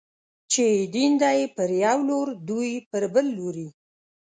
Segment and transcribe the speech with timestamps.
[0.51, 3.67] چې يې دين دی، پر يو لور دوی پر بل لوري